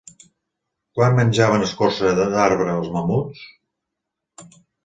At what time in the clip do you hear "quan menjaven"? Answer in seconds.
0.99-1.67